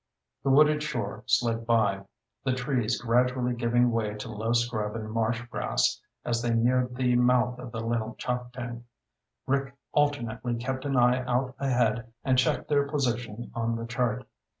The 0.41 0.49
wooded 0.49 0.81
shore 0.81 1.21
slid 1.27 1.67
by, 1.67 2.05
the 2.43 2.53
trees 2.55 2.99
gradually 2.99 3.53
giving 3.53 3.91
way 3.91 4.15
to 4.15 4.31
low 4.33 4.51
scrub 4.51 4.95
and 4.95 5.11
marsh 5.11 5.43
grass 5.51 6.01
as 6.25 6.41
they 6.41 6.51
neared 6.51 6.95
the 6.95 7.15
mouth 7.15 7.59
of 7.59 7.71
the 7.71 7.81
Little 7.81 8.15
Choptank. 8.15 8.81
Rick 9.45 9.75
alternately 9.91 10.55
kept 10.55 10.85
an 10.85 10.97
eye 10.97 11.23
out 11.25 11.53
ahead 11.59 12.11
and 12.23 12.35
checked 12.39 12.67
their 12.67 12.87
position 12.87 13.51
on 13.53 13.75
the 13.75 13.85
chart. 13.85 14.25